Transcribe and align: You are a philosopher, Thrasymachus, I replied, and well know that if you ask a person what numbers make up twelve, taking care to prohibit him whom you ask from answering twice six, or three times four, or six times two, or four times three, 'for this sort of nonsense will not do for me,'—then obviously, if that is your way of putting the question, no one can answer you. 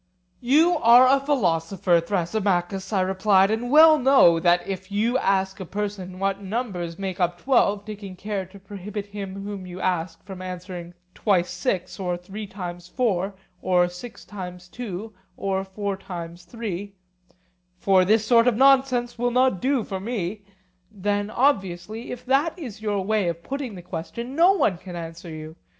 You 0.39 0.79
are 0.79 1.07
a 1.07 1.19
philosopher, 1.19 2.01
Thrasymachus, 2.01 2.91
I 2.91 3.01
replied, 3.01 3.51
and 3.51 3.69
well 3.69 3.99
know 3.99 4.39
that 4.39 4.65
if 4.67 4.91
you 4.91 5.15
ask 5.19 5.59
a 5.59 5.63
person 5.65 6.17
what 6.17 6.41
numbers 6.41 6.97
make 6.97 7.19
up 7.19 7.39
twelve, 7.39 7.85
taking 7.85 8.15
care 8.15 8.47
to 8.47 8.57
prohibit 8.57 9.05
him 9.05 9.43
whom 9.43 9.67
you 9.67 9.79
ask 9.79 10.25
from 10.25 10.41
answering 10.41 10.95
twice 11.13 11.51
six, 11.51 11.99
or 11.99 12.17
three 12.17 12.47
times 12.47 12.87
four, 12.87 13.35
or 13.61 13.87
six 13.87 14.25
times 14.25 14.67
two, 14.67 15.13
or 15.37 15.63
four 15.63 15.95
times 15.97 16.45
three, 16.45 16.93
'for 17.77 18.03
this 18.03 18.25
sort 18.25 18.47
of 18.47 18.55
nonsense 18.57 19.19
will 19.19 19.29
not 19.29 19.61
do 19.61 19.83
for 19.83 19.99
me,'—then 19.99 21.29
obviously, 21.29 22.11
if 22.11 22.25
that 22.25 22.57
is 22.57 22.81
your 22.81 23.05
way 23.05 23.27
of 23.27 23.43
putting 23.43 23.75
the 23.75 23.83
question, 23.83 24.35
no 24.35 24.53
one 24.53 24.79
can 24.79 24.95
answer 24.95 25.29
you. 25.29 25.55